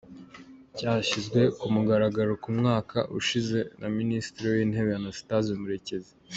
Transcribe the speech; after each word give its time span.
Cyashyizwe 0.77 1.39
ku 1.59 1.65
mugaragaro 1.75 2.31
mu 2.43 2.51
mwaka 2.59 2.97
ushize 3.19 3.59
na 3.79 3.87
Minisitiri 3.97 4.45
w’Intebe, 4.53 4.91
Anastase 4.99 5.51
Murekezi. 5.61 6.13